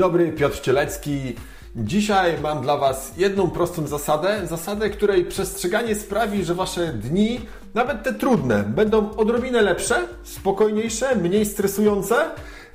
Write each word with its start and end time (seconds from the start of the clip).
dobry, 0.00 0.32
Piotr 0.32 0.60
Cielecki. 0.60 1.34
Dzisiaj 1.76 2.40
mam 2.42 2.62
dla 2.62 2.76
Was 2.76 3.12
jedną 3.16 3.50
prostą 3.50 3.86
zasadę, 3.86 4.46
zasadę, 4.46 4.90
której 4.90 5.24
przestrzeganie 5.24 5.94
sprawi, 5.94 6.44
że 6.44 6.54
Wasze 6.54 6.92
dni, 6.92 7.40
nawet 7.74 8.02
te 8.02 8.14
trudne, 8.14 8.64
będą 8.64 9.16
odrobinę 9.16 9.62
lepsze, 9.62 9.94
spokojniejsze, 10.22 11.16
mniej 11.16 11.46
stresujące, 11.46 12.16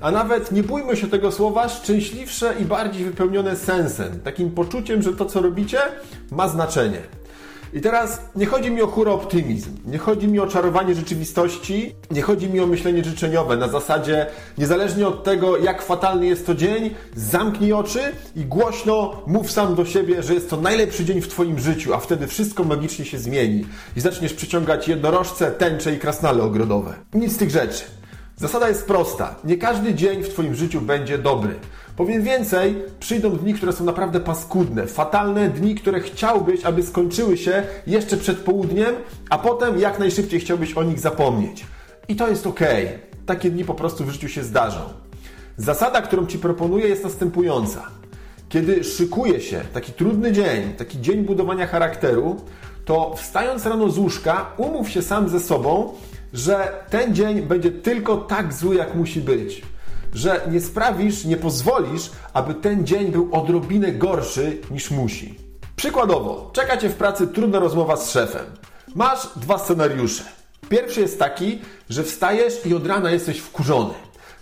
a 0.00 0.10
nawet, 0.10 0.52
nie 0.52 0.62
bójmy 0.62 0.96
się 0.96 1.06
tego 1.06 1.32
słowa, 1.32 1.68
szczęśliwsze 1.68 2.54
i 2.60 2.64
bardziej 2.64 3.04
wypełnione 3.04 3.56
sensem, 3.56 4.20
takim 4.20 4.50
poczuciem, 4.50 5.02
że 5.02 5.12
to, 5.12 5.24
co 5.24 5.40
robicie, 5.40 5.78
ma 6.30 6.48
znaczenie. 6.48 7.00
I 7.76 7.80
teraz 7.80 8.20
nie 8.36 8.46
chodzi 8.46 8.70
mi 8.70 8.82
o 8.82 8.86
hura 8.86 9.12
optymizm, 9.12 9.70
nie 9.86 9.98
chodzi 9.98 10.28
mi 10.28 10.40
o 10.40 10.46
czarowanie 10.46 10.94
rzeczywistości, 10.94 11.94
nie 12.10 12.22
chodzi 12.22 12.48
mi 12.48 12.60
o 12.60 12.66
myślenie 12.66 13.04
życzeniowe 13.04 13.56
na 13.56 13.68
zasadzie 13.68 14.26
niezależnie 14.58 15.08
od 15.08 15.24
tego, 15.24 15.58
jak 15.58 15.82
fatalny 15.82 16.26
jest 16.26 16.46
to 16.46 16.54
dzień, 16.54 16.94
zamknij 17.16 17.72
oczy 17.72 18.00
i 18.36 18.44
głośno 18.44 19.22
mów 19.26 19.50
sam 19.50 19.74
do 19.74 19.84
siebie, 19.84 20.22
że 20.22 20.34
jest 20.34 20.50
to 20.50 20.56
najlepszy 20.56 21.04
dzień 21.04 21.20
w 21.20 21.28
Twoim 21.28 21.58
życiu, 21.58 21.94
a 21.94 21.98
wtedy 21.98 22.26
wszystko 22.26 22.64
magicznie 22.64 23.04
się 23.04 23.18
zmieni 23.18 23.66
i 23.96 24.00
zaczniesz 24.00 24.32
przyciągać 24.32 24.88
jednorożce, 24.88 25.50
tęcze 25.50 25.94
i 25.94 25.98
krasnale 25.98 26.42
ogrodowe. 26.42 26.94
Nic 27.14 27.32
z 27.32 27.36
tych 27.36 27.50
rzeczy. 27.50 27.84
Zasada 28.36 28.68
jest 28.68 28.86
prosta. 28.86 29.34
Nie 29.44 29.56
każdy 29.56 29.94
dzień 29.94 30.22
w 30.22 30.28
Twoim 30.28 30.54
życiu 30.54 30.80
będzie 30.80 31.18
dobry. 31.18 31.54
Powiem 31.96 32.22
więcej, 32.22 32.82
przyjdą 33.00 33.30
dni, 33.30 33.54
które 33.54 33.72
są 33.72 33.84
naprawdę 33.84 34.20
paskudne, 34.20 34.86
fatalne 34.86 35.48
dni, 35.48 35.74
które 35.74 36.00
chciałbyś, 36.00 36.64
aby 36.64 36.82
skończyły 36.82 37.36
się 37.36 37.62
jeszcze 37.86 38.16
przed 38.16 38.38
południem, 38.38 38.94
a 39.30 39.38
potem 39.38 39.78
jak 39.78 39.98
najszybciej 39.98 40.40
chciałbyś 40.40 40.74
o 40.74 40.82
nich 40.82 41.00
zapomnieć. 41.00 41.66
I 42.08 42.16
to 42.16 42.28
jest 42.28 42.46
ok. 42.46 42.60
Takie 43.26 43.50
dni 43.50 43.64
po 43.64 43.74
prostu 43.74 44.04
w 44.04 44.10
życiu 44.10 44.28
się 44.28 44.44
zdarzą. 44.44 44.80
Zasada, 45.56 46.02
którą 46.02 46.26
Ci 46.26 46.38
proponuję, 46.38 46.88
jest 46.88 47.04
następująca. 47.04 47.82
Kiedy 48.48 48.84
szykuje 48.84 49.40
się 49.40 49.60
taki 49.72 49.92
trudny 49.92 50.32
dzień, 50.32 50.72
taki 50.78 51.00
dzień 51.00 51.24
budowania 51.24 51.66
charakteru, 51.66 52.36
to 52.84 53.14
wstając 53.16 53.66
rano 53.66 53.90
z 53.90 53.98
łóżka, 53.98 54.52
umów 54.56 54.90
się 54.90 55.02
sam 55.02 55.28
ze 55.28 55.40
sobą, 55.40 55.92
że 56.32 56.84
ten 56.90 57.14
dzień 57.14 57.42
będzie 57.42 57.70
tylko 57.70 58.16
tak 58.16 58.52
zły, 58.52 58.74
jak 58.74 58.94
musi 58.94 59.20
być. 59.20 59.62
Że 60.14 60.40
nie 60.50 60.60
sprawisz, 60.60 61.24
nie 61.24 61.36
pozwolisz, 61.36 62.10
aby 62.32 62.54
ten 62.54 62.86
dzień 62.86 63.12
był 63.12 63.28
odrobinę 63.32 63.92
gorszy 63.92 64.58
niż 64.70 64.90
musi. 64.90 65.34
Przykładowo, 65.76 66.50
czeka 66.52 66.76
Cię 66.76 66.88
w 66.88 66.94
pracy 66.94 67.26
trudna 67.26 67.58
rozmowa 67.58 67.96
z 67.96 68.10
szefem. 68.10 68.46
Masz 68.94 69.28
dwa 69.36 69.58
scenariusze. 69.58 70.24
Pierwszy 70.68 71.00
jest 71.00 71.18
taki, 71.18 71.58
że 71.90 72.04
wstajesz 72.04 72.66
i 72.66 72.74
od 72.74 72.86
rana 72.86 73.10
jesteś 73.10 73.38
wkurzony. 73.38 73.94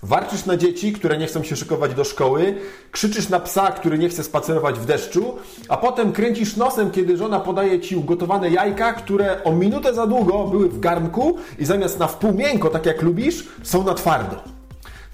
Warczysz 0.03 0.47
na 0.47 0.57
dzieci, 0.57 0.93
które 0.93 1.19
nie 1.19 1.27
chcą 1.27 1.43
się 1.43 1.57
szykować 1.57 1.95
do 1.95 2.05
szkoły, 2.05 2.57
krzyczysz 2.91 3.29
na 3.29 3.41
psa, 3.41 3.73
który 3.73 3.99
nie 3.99 4.09
chce 4.09 4.25
spacerować 4.25 4.79
w 4.79 4.85
deszczu, 4.85 5.37
a 5.69 5.77
potem 5.77 6.13
kręcisz 6.13 6.57
nosem, 6.57 6.91
kiedy 6.91 7.17
żona 7.17 7.41
podaje 7.41 7.81
ci 7.81 7.97
ugotowane 7.97 8.51
jajka, 8.51 8.93
które 8.93 9.45
o 9.45 9.53
minutę 9.53 9.95
za 9.95 10.07
długo 10.07 10.45
były 10.45 10.69
w 10.69 10.81
garnku 10.81 11.37
i 11.59 11.65
zamiast 11.65 11.99
na 11.99 12.07
wpół 12.07 12.33
miękko, 12.33 12.71
tak 12.71 12.87
jak 12.87 13.03
lubisz, 13.03 13.47
są 13.63 13.85
na 13.85 13.95
twardo. 13.95 14.54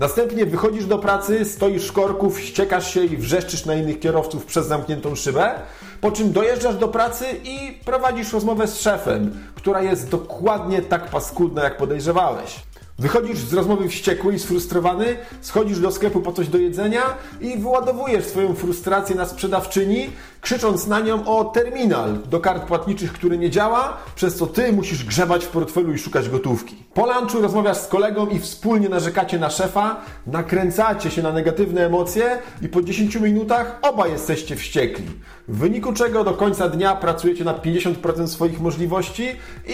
Następnie 0.00 0.46
wychodzisz 0.46 0.86
do 0.86 0.98
pracy, 0.98 1.44
stoisz 1.44 1.88
w 1.88 1.92
korku, 1.92 2.30
wściekasz 2.30 2.94
się 2.94 3.04
i 3.04 3.16
wrzeszczysz 3.16 3.64
na 3.64 3.74
innych 3.74 4.00
kierowców 4.00 4.46
przez 4.46 4.66
zamkniętą 4.66 5.14
szybę, 5.14 5.54
po 6.00 6.12
czym 6.12 6.32
dojeżdżasz 6.32 6.76
do 6.76 6.88
pracy 6.88 7.24
i 7.44 7.78
prowadzisz 7.84 8.32
rozmowę 8.32 8.66
z 8.66 8.80
szefem, 8.80 9.32
która 9.54 9.82
jest 9.82 10.08
dokładnie 10.08 10.82
tak 10.82 11.10
paskudna, 11.10 11.64
jak 11.64 11.76
podejrzewałeś. 11.76 12.56
Wychodzisz 12.98 13.38
z 13.38 13.52
rozmowy 13.52 13.88
wściekły 13.88 14.34
i 14.34 14.38
sfrustrowany, 14.38 15.16
schodzisz 15.40 15.80
do 15.80 15.90
sklepu 15.90 16.20
po 16.20 16.32
coś 16.32 16.48
do 16.48 16.58
jedzenia 16.58 17.02
i 17.40 17.58
wyładowujesz 17.58 18.24
swoją 18.24 18.54
frustrację 18.54 19.16
na 19.16 19.26
sprzedawczyni, 19.26 20.10
krzycząc 20.40 20.86
na 20.86 21.00
nią 21.00 21.26
o 21.26 21.44
terminal 21.44 22.18
do 22.30 22.40
kart 22.40 22.64
płatniczych, 22.64 23.12
który 23.12 23.38
nie 23.38 23.50
działa, 23.50 23.96
przez 24.14 24.36
co 24.36 24.46
ty 24.46 24.72
musisz 24.72 25.04
grzebać 25.04 25.44
w 25.44 25.48
portfelu 25.48 25.92
i 25.92 25.98
szukać 25.98 26.28
gotówki. 26.28 26.76
Po 26.94 27.06
lunchu 27.06 27.40
rozmawiasz 27.40 27.76
z 27.76 27.86
kolegą 27.86 28.26
i 28.26 28.38
wspólnie 28.38 28.88
narzekacie 28.88 29.38
na 29.38 29.50
szefa, 29.50 30.00
nakręcacie 30.26 31.10
się 31.10 31.22
na 31.22 31.32
negatywne 31.32 31.86
emocje 31.86 32.38
i 32.62 32.68
po 32.68 32.82
10 32.82 33.16
minutach 33.16 33.78
obaj 33.82 34.12
jesteście 34.12 34.56
wściekli. 34.56 35.06
W 35.48 35.58
wyniku 35.58 35.92
czego 35.92 36.24
do 36.24 36.32
końca 36.32 36.68
dnia 36.68 36.94
pracujecie 36.94 37.44
na 37.44 37.54
50% 37.54 38.26
swoich 38.26 38.60
możliwości 38.60 39.28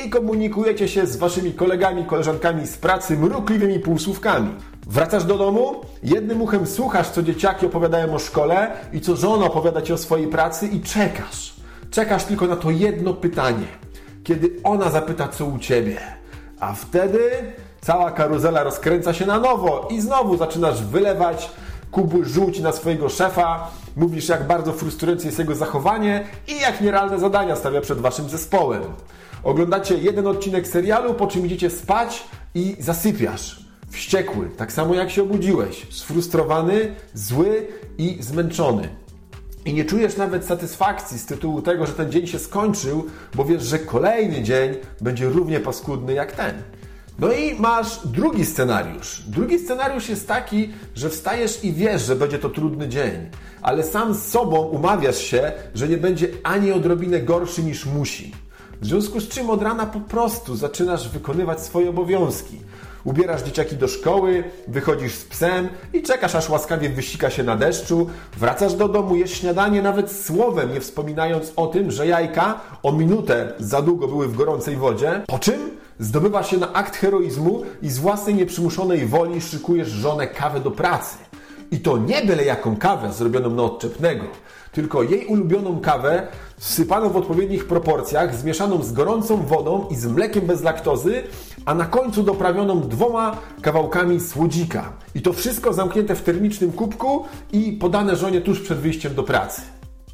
i 0.05 0.11
komunikujecie 0.11 0.89
się 0.89 1.07
z 1.07 1.17
waszymi 1.17 1.53
kolegami, 1.53 2.05
koleżankami 2.05 2.67
z 2.67 2.77
pracy 2.77 3.17
mrukliwymi 3.17 3.79
półsłówkami. 3.79 4.51
Wracasz 4.87 5.25
do 5.25 5.39
domu, 5.39 5.75
jednym 6.03 6.43
uchem 6.43 6.67
słuchasz, 6.67 7.09
co 7.09 7.23
dzieciaki 7.23 7.67
opowiadają 7.67 8.15
o 8.15 8.19
szkole 8.19 8.71
i 8.93 9.01
co 9.01 9.17
żona 9.17 9.47
opowiada 9.47 9.83
ci 9.83 9.93
o 9.93 9.99
swojej 9.99 10.29
pracy 10.29 10.67
i 10.67 10.81
czekasz. 10.81 11.55
Czekasz 11.91 12.25
tylko 12.25 12.47
na 12.47 12.57
to 12.57 12.71
jedno 12.71 13.15
pytanie. 13.15 13.67
Kiedy 14.25 14.51
ona 14.65 14.91
zapyta, 14.91 15.29
co 15.29 15.47
u 15.47 15.59
ciebie. 15.59 16.01
A 16.61 16.73
wtedy 16.73 17.31
cała 17.81 18.11
karuzela 18.11 18.63
rozkręca 18.63 19.15
się 19.15 19.27
na 19.27 19.39
nowo 19.39 19.89
i 19.91 20.01
znowu 20.01 20.37
zaczynasz 20.37 20.83
wylewać 20.83 21.51
kubu 21.91 22.25
żółci 22.25 22.63
na 22.63 22.73
swojego 22.73 23.09
szefa, 23.09 23.71
mówisz 23.97 24.29
jak 24.29 24.47
bardzo 24.47 24.73
frustrujące 24.73 25.27
jest 25.27 25.39
jego 25.39 25.55
zachowanie 25.55 26.25
i 26.49 26.61
jak 26.61 26.81
nierealne 26.81 27.19
zadania 27.19 27.57
stawia 27.57 27.81
przed 27.81 27.99
waszym 27.99 28.29
zespołem. 28.29 28.83
Oglądacie 29.45 29.99
jeden 29.99 30.27
odcinek 30.27 30.69
serialu, 30.69 31.15
po 31.15 31.27
czym 31.27 31.47
idziecie 31.47 31.71
spać 31.71 32.25
i 32.55 32.77
zasypiasz. 32.79 33.66
Wściekły, 33.91 34.51
tak 34.57 34.73
samo 34.73 34.95
jak 34.95 35.11
się 35.11 35.23
obudziłeś, 35.23 35.87
sfrustrowany, 35.91 36.95
zły 37.15 37.67
i 37.99 38.19
zmęczony. 38.21 38.89
I 39.65 39.75
nie 39.75 39.85
czujesz 39.85 40.17
nawet 40.17 40.45
satysfakcji 40.45 41.19
z 41.19 41.27
tytułu 41.27 41.63
tego, 41.63 41.87
że 41.87 41.93
ten 41.93 42.13
dzień 42.13 42.27
się 42.27 42.39
skończył, 42.39 43.07
bo 43.35 43.45
wiesz, 43.45 43.63
że 43.63 43.79
kolejny 43.79 44.43
dzień 44.43 44.75
będzie 45.01 45.29
równie 45.29 45.61
paskudny 45.61 46.13
jak 46.13 46.33
ten. 46.33 46.63
No 47.19 47.33
i 47.33 47.55
masz 47.55 48.07
drugi 48.07 48.47
scenariusz. 48.47 49.23
Drugi 49.27 49.59
scenariusz 49.59 50.09
jest 50.09 50.29
taki, 50.29 50.73
że 50.95 51.11
wstajesz 51.11 51.65
i 51.65 51.73
wiesz, 51.73 52.03
że 52.03 52.17
będzie 52.17 52.39
to 52.39 52.51
trudny 52.51 52.89
dzień, 52.89 53.31
ale 53.63 53.83
sam 53.83 54.15
z 54.15 54.23
sobą 54.23 54.61
umawiasz 54.63 55.19
się, 55.19 55.53
że 55.75 55.89
nie 55.89 55.97
będzie 55.97 56.29
ani 56.43 56.73
odrobinę 56.73 57.21
gorszy 57.21 57.63
niż 57.63 57.87
musi. 57.87 58.33
W 58.81 58.87
związku 58.87 59.21
z 59.21 59.29
czym 59.29 59.51
od 59.51 59.63
rana 59.63 59.87
po 59.87 60.01
prostu 60.01 60.57
zaczynasz 60.57 61.09
wykonywać 61.09 61.61
swoje 61.61 61.91
obowiązki. 61.91 62.61
Ubierasz 63.07 63.43
dzieciaki 63.43 63.77
do 63.77 63.89
szkoły, 63.89 64.45
wychodzisz 64.69 65.15
z 65.15 65.25
psem 65.25 65.69
i 65.93 66.03
czekasz, 66.03 66.35
aż 66.35 66.49
łaskawie 66.49 66.89
wysika 66.89 67.31
się 67.31 67.43
na 67.43 67.57
deszczu. 67.57 68.07
Wracasz 68.37 68.75
do 68.75 68.89
domu, 68.89 69.17
jesz 69.17 69.31
śniadanie, 69.33 69.83
nawet 69.83 70.13
słowem 70.13 70.73
nie 70.73 70.81
wspominając 70.81 71.53
o 71.57 71.67
tym, 71.67 71.91
że 71.91 72.07
jajka 72.07 72.61
o 72.83 72.93
minutę 72.93 73.53
za 73.59 73.83
długo 73.83 74.09
były 74.09 74.29
w 74.29 74.37
gorącej 74.37 74.77
wodzie. 74.77 75.23
Po 75.27 75.39
czym 75.39 75.71
zdobywasz 75.99 76.51
się 76.51 76.57
na 76.59 76.73
akt 76.73 76.97
heroizmu 76.97 77.63
i 77.83 77.91
z 77.91 77.99
własnej 77.99 78.35
nieprzymuszonej 78.35 79.07
woli 79.07 79.41
szykujesz 79.41 79.89
żonę 79.89 80.27
kawę 80.27 80.61
do 80.61 80.71
pracy. 80.71 81.17
I 81.71 81.81
to 81.81 81.99
nie 81.99 82.23
byle 82.23 82.45
jaką 82.45 82.77
kawę 82.77 83.13
zrobioną 83.13 83.51
na 83.51 83.63
odczepnego, 83.63 84.25
tylko 84.73 85.03
jej 85.03 85.27
ulubioną 85.27 85.81
kawę 85.81 86.27
wsypaną 86.57 87.11
w 87.11 87.17
odpowiednich 87.17 87.67
proporcjach, 87.67 88.35
zmieszaną 88.35 88.83
z 88.83 88.93
gorącą 88.93 89.37
wodą 89.43 89.87
i 89.91 89.97
z 89.97 90.07
mlekiem 90.07 90.47
bez 90.47 90.63
laktozy, 90.63 91.23
a 91.65 91.75
na 91.75 91.85
końcu 91.85 92.23
doprawioną 92.23 92.81
dwoma 92.81 93.37
kawałkami 93.63 94.21
słodzika. 94.21 94.93
I 95.15 95.23
to 95.23 95.33
wszystko 95.33 95.73
zamknięte 95.73 96.15
w 96.15 96.23
termicznym 96.23 96.73
kubku 96.73 97.25
i 97.53 97.73
podane 97.73 98.17
żonie 98.17 98.41
tuż 98.41 98.61
przed 98.61 98.79
wyjściem 98.79 99.15
do 99.15 99.23
pracy. 99.23 99.63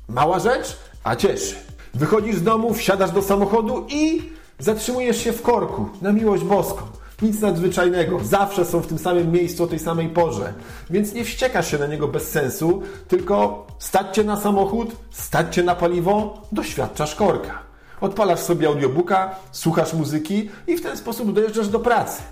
Mała 0.08 0.38
rzecz, 0.38 0.78
a 1.04 1.16
cieszy. 1.16 1.54
Wychodzisz 1.94 2.36
z 2.36 2.42
domu, 2.42 2.74
wsiadasz 2.74 3.10
do 3.10 3.22
samochodu 3.22 3.86
i 3.88 4.22
zatrzymujesz 4.58 5.16
się 5.24 5.32
w 5.32 5.42
korku, 5.42 5.88
na 6.02 6.12
miłość 6.12 6.44
boską. 6.44 6.82
Nic 7.22 7.40
nadzwyczajnego, 7.40 8.18
zawsze 8.24 8.64
są 8.64 8.80
w 8.80 8.86
tym 8.86 8.98
samym 8.98 9.32
miejscu 9.32 9.64
o 9.64 9.66
tej 9.66 9.78
samej 9.78 10.08
porze. 10.08 10.52
Więc 10.90 11.12
nie 11.12 11.24
wściekasz 11.24 11.70
się 11.70 11.78
na 11.78 11.86
niego 11.86 12.08
bez 12.08 12.30
sensu, 12.30 12.82
tylko 13.08 13.66
stać 13.78 14.14
cię 14.14 14.24
na 14.24 14.36
samochód, 14.36 14.96
stać 15.10 15.54
cię 15.54 15.62
na 15.62 15.74
paliwo, 15.74 16.42
doświadczasz 16.52 17.14
korka. 17.14 17.58
Odpalasz 18.00 18.40
sobie 18.40 18.66
audiobooka, 18.66 19.34
słuchasz 19.52 19.94
muzyki 19.94 20.50
i 20.66 20.76
w 20.76 20.82
ten 20.82 20.96
sposób 20.96 21.32
dojeżdżasz 21.32 21.68
do 21.68 21.80
pracy. 21.80 22.22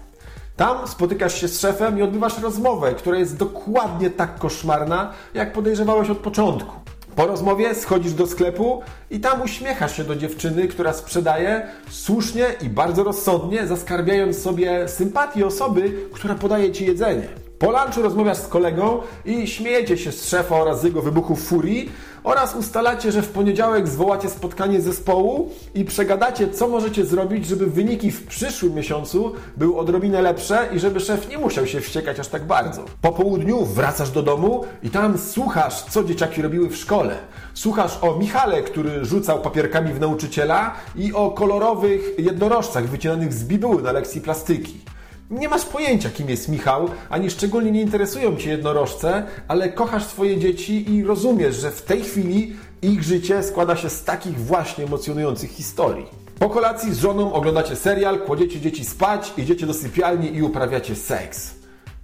Tam 0.57 0.89
spotykasz 0.89 1.41
się 1.41 1.49
z 1.49 1.61
szefem 1.61 1.99
i 1.99 2.03
odbywasz 2.03 2.39
rozmowę, 2.39 2.95
która 2.95 3.19
jest 3.19 3.37
dokładnie 3.37 4.11
tak 4.11 4.39
koszmarna, 4.39 5.13
jak 5.35 5.53
podejrzewałeś 5.53 6.11
od 6.11 6.19
początku. 6.19 6.90
Po 7.21 7.27
rozmowie 7.27 7.75
schodzisz 7.75 8.13
do 8.13 8.27
sklepu 8.27 8.83
i 9.11 9.21
tam 9.21 9.43
uśmiechasz 9.43 9.97
się 9.97 10.05
do 10.05 10.17
dziewczyny, 10.17 10.69
która 10.69 10.93
sprzedaje 10.93 11.67
słusznie 11.91 12.47
i 12.63 12.69
bardzo 12.69 13.05
rozsądnie, 13.05 13.67
zaskarbiając 13.67 14.43
sobie 14.43 14.89
sympatię 14.89 15.47
osoby, 15.47 15.93
która 16.13 16.35
podaje 16.35 16.73
ci 16.73 16.87
jedzenie. 16.87 17.50
Po 17.61 17.71
lunchu 17.71 18.03
rozmawiasz 18.03 18.39
z 18.39 18.49
kolegą 18.49 19.03
i 19.25 19.47
śmiejecie 19.47 19.99
się 19.99 20.13
z 20.13 20.29
szefa 20.29 20.57
oraz 20.57 20.85
jego 20.85 21.03
wybuchów 21.03 21.43
furii 21.43 21.91
Oraz 22.25 22.57
ustalacie, 22.57 23.13
że 23.13 23.23
w 23.23 23.29
poniedziałek 23.29 23.89
zwołacie 23.89 24.29
spotkanie 24.29 24.81
zespołu 24.81 25.51
i 25.75 25.85
przegadacie, 25.85 26.49
co 26.49 26.69
możecie 26.69 27.05
zrobić, 27.05 27.47
żeby 27.47 27.67
wyniki 27.67 28.11
w 28.11 28.27
przyszłym 28.27 28.75
miesiącu 28.75 29.33
były 29.57 29.77
odrobinę 29.77 30.23
lepsze 30.23 30.69
i 30.73 30.79
żeby 30.79 31.01
szef 31.01 31.29
nie 31.29 31.39
musiał 31.39 31.67
się 31.67 31.81
wściekać 31.81 32.21
aż 32.21 32.29
tak 32.29 32.47
bardzo. 32.47 32.85
Po 33.01 33.13
południu 33.13 33.65
wracasz 33.65 34.11
do 34.11 34.23
domu 34.23 34.65
i 34.83 34.91
tam 34.91 35.19
słuchasz, 35.19 35.83
co 35.83 36.05
dzieciaki 36.05 36.43
robiły 36.43 36.69
w 36.69 36.77
szkole. 36.77 37.19
Słuchasz 37.55 37.99
o 38.03 38.15
Michale, 38.17 38.63
który 38.63 39.05
rzucał 39.05 39.41
papierkami 39.41 39.93
w 39.93 40.01
nauczyciela 40.01 40.75
i 40.97 41.13
o 41.13 41.31
kolorowych 41.31 42.19
jednorożcach 42.19 42.89
wycinanych 42.89 43.33
z 43.33 43.45
bibuły 43.45 43.83
na 43.83 43.93
lekcji 43.93 44.21
plastyki. 44.21 44.90
Nie 45.31 45.49
masz 45.49 45.65
pojęcia, 45.65 46.11
kim 46.11 46.29
jest 46.29 46.49
Michał, 46.49 46.89
ani 47.11 47.31
szczególnie 47.31 47.71
nie 47.71 47.81
interesują 47.81 48.37
cię 48.37 48.51
jednorożce, 48.51 49.27
ale 49.49 49.69
kochasz 49.69 50.05
swoje 50.05 50.39
dzieci 50.39 50.95
i 50.95 51.05
rozumiesz, 51.05 51.57
że 51.57 51.71
w 51.71 51.83
tej 51.83 52.03
chwili 52.03 52.57
ich 52.83 53.03
życie 53.03 53.43
składa 53.43 53.77
się 53.77 53.91
z 53.91 54.05
takich 54.05 54.39
właśnie 54.39 54.85
emocjonujących 54.85 55.51
historii. 55.51 56.07
Po 56.39 56.51
kolacji 56.51 56.95
z 56.95 56.99
żoną 56.99 57.33
oglądacie 57.33 57.77
serial, 57.77 58.21
kładziecie 58.21 58.61
dzieci 58.61 58.85
spać, 58.85 59.33
idziecie 59.37 59.67
do 59.67 59.75
sypialni 59.75 60.37
i 60.37 60.43
uprawiacie 60.43 60.97
seks. 60.97 61.55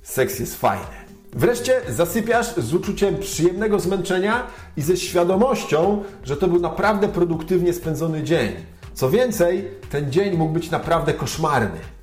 Seks 0.02 0.38
jest 0.38 0.56
fajny. 0.56 0.96
Wreszcie 1.32 1.80
zasypiasz 1.88 2.54
z 2.56 2.74
uczuciem 2.74 3.18
przyjemnego 3.18 3.80
zmęczenia 3.80 4.46
i 4.76 4.82
ze 4.82 4.96
świadomością, 4.96 6.02
że 6.24 6.36
to 6.36 6.48
był 6.48 6.60
naprawdę 6.60 7.08
produktywnie 7.08 7.72
spędzony 7.72 8.22
dzień. 8.22 8.52
Co 8.94 9.10
więcej, 9.10 9.68
ten 9.90 10.12
dzień 10.12 10.36
mógł 10.36 10.52
być 10.52 10.70
naprawdę 10.70 11.14
koszmarny 11.14 11.95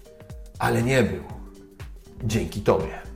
ale 0.60 0.84
nie 0.84 1.04
był. 1.04 1.24
Dzięki 2.24 2.62
Tobie. 2.62 3.12